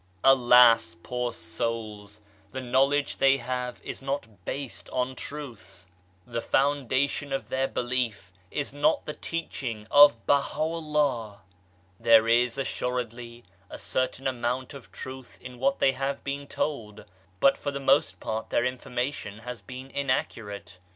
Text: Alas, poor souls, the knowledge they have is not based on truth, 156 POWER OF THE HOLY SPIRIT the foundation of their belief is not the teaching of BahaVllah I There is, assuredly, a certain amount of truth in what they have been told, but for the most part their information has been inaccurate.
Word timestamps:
Alas, 0.23 0.95
poor 1.03 1.31
souls, 1.31 2.21
the 2.53 2.59
knowledge 2.59 3.17
they 3.17 3.37
have 3.37 3.79
is 3.83 4.01
not 4.01 4.43
based 4.45 4.89
on 4.89 5.15
truth, 5.15 5.85
156 6.25 6.51
POWER 6.51 6.65
OF 6.65 6.89
THE 6.89 6.97
HOLY 6.97 7.07
SPIRIT 7.07 7.29
the 7.29 7.29
foundation 7.29 7.33
of 7.33 7.49
their 7.49 7.67
belief 7.83 8.33
is 8.49 8.73
not 8.73 9.05
the 9.05 9.13
teaching 9.13 9.85
of 9.91 10.25
BahaVllah 10.25 11.35
I 11.35 11.39
There 11.99 12.27
is, 12.27 12.57
assuredly, 12.57 13.43
a 13.69 13.77
certain 13.77 14.25
amount 14.25 14.73
of 14.73 14.91
truth 14.91 15.37
in 15.39 15.59
what 15.59 15.77
they 15.77 15.91
have 15.91 16.23
been 16.23 16.47
told, 16.47 17.05
but 17.39 17.55
for 17.55 17.69
the 17.69 17.79
most 17.79 18.19
part 18.19 18.49
their 18.49 18.65
information 18.65 19.37
has 19.45 19.61
been 19.61 19.91
inaccurate. 19.91 20.79